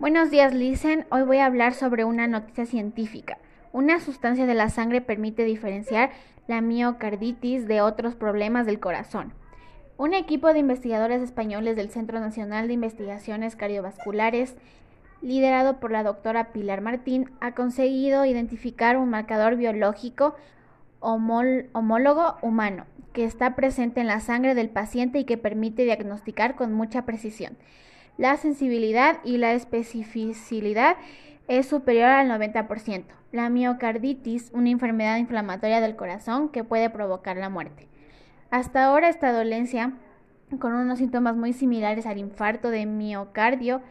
[0.00, 1.06] Buenos días, Listen.
[1.10, 3.38] Hoy voy a hablar sobre una noticia científica.
[3.72, 6.10] Una sustancia de la sangre permite diferenciar
[6.48, 9.32] la miocarditis de otros problemas del corazón.
[9.96, 14.56] Un equipo de investigadores españoles del Centro Nacional de Investigaciones Cardiovasculares,
[15.22, 20.34] liderado por la doctora Pilar Martín, ha conseguido identificar un marcador biológico
[20.98, 26.72] homólogo humano que está presente en la sangre del paciente y que permite diagnosticar con
[26.72, 27.56] mucha precisión.
[28.16, 30.96] La sensibilidad y la especificidad
[31.48, 33.04] es superior al 90%.
[33.32, 37.88] La miocarditis, una enfermedad inflamatoria del corazón que puede provocar la muerte.
[38.50, 39.94] Hasta ahora esta dolencia,
[40.60, 43.82] con unos síntomas muy similares al infarto de miocardio,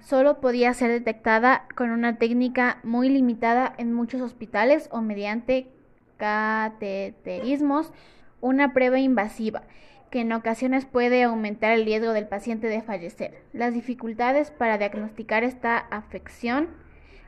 [0.00, 5.68] solo podía ser detectada con una técnica muy limitada en muchos hospitales o mediante
[6.16, 7.92] cateterismos,
[8.40, 9.64] una prueba invasiva
[10.10, 13.42] que en ocasiones puede aumentar el riesgo del paciente de fallecer.
[13.52, 16.68] Las dificultades para diagnosticar esta afección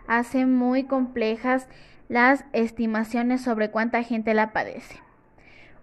[0.06, 1.68] hacen muy complejas
[2.08, 5.00] las estimaciones sobre cuánta gente la padece.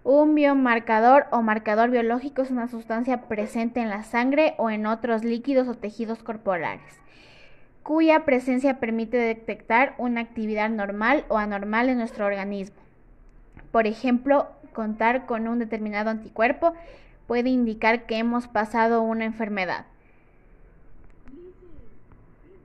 [0.04, 5.24] Un biomarcador o marcador biológico es una sustancia presente en la sangre o en otros
[5.24, 7.00] líquidos o tejidos corporales,
[7.82, 12.76] cuya presencia permite detectar una actividad normal o anormal en nuestro organismo.
[13.70, 16.72] Por ejemplo, contar con un determinado anticuerpo
[17.26, 19.86] puede indicar que hemos pasado una enfermedad.